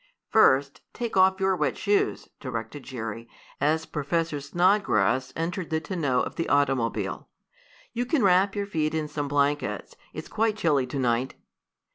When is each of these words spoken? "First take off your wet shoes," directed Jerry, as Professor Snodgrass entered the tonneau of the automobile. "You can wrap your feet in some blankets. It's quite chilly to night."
"First 0.31 0.81
take 0.93 1.15
off 1.15 1.39
your 1.39 1.55
wet 1.55 1.77
shoes," 1.77 2.27
directed 2.39 2.81
Jerry, 2.81 3.29
as 3.59 3.85
Professor 3.85 4.41
Snodgrass 4.41 5.31
entered 5.35 5.69
the 5.69 5.79
tonneau 5.79 6.21
of 6.21 6.37
the 6.37 6.49
automobile. 6.49 7.27
"You 7.93 8.07
can 8.07 8.23
wrap 8.23 8.55
your 8.55 8.65
feet 8.65 8.95
in 8.95 9.07
some 9.07 9.27
blankets. 9.27 9.95
It's 10.11 10.27
quite 10.27 10.57
chilly 10.57 10.87
to 10.87 10.97
night." 10.97 11.35